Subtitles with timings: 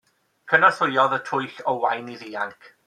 [0.53, 2.71] Cynorthwyodd y twyll Owain i ddianc.